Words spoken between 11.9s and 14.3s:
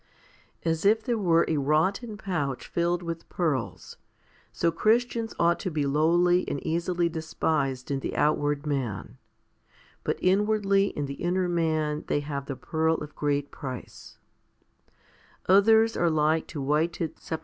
they have the pearl of great price*